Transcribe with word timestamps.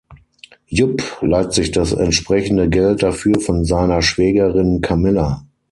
Jupp 0.65 1.03
leiht 1.21 1.53
sich 1.53 1.69
das 1.69 1.91
entsprechende 1.93 2.67
Geld 2.67 3.03
dafür 3.03 3.39
von 3.39 3.65
seiner 3.65 4.01
Schwägerin 4.01 4.81
Camilla. 4.81 5.45